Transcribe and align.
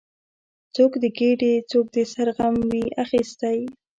څوک 0.75 0.91
د 1.03 1.05
ګیډې، 1.17 1.53
څوک 1.71 1.85
د 1.95 1.97
سر 2.13 2.27
غم 2.37 2.55
وي 2.71 2.85
اخیستی 3.03 3.57